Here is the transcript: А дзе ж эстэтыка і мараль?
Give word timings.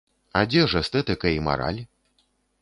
А 0.39 0.41
дзе 0.53 0.63
ж 0.71 0.81
эстэтыка 0.85 1.35
і 1.37 1.45
мараль? 1.49 1.79